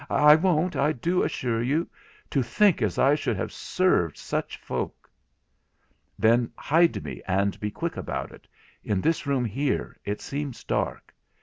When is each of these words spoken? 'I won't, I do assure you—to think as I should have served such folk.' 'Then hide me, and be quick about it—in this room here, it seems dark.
'I 0.09 0.33
won't, 0.37 0.75
I 0.75 0.93
do 0.93 1.21
assure 1.21 1.61
you—to 1.61 2.41
think 2.41 2.81
as 2.81 2.97
I 2.97 3.13
should 3.13 3.37
have 3.37 3.51
served 3.51 4.17
such 4.17 4.57
folk.' 4.57 5.07
'Then 6.17 6.51
hide 6.57 7.03
me, 7.03 7.21
and 7.27 7.59
be 7.59 7.69
quick 7.69 7.97
about 7.97 8.31
it—in 8.31 9.01
this 9.01 9.27
room 9.27 9.45
here, 9.45 9.95
it 10.03 10.19
seems 10.19 10.63
dark. 10.63 11.13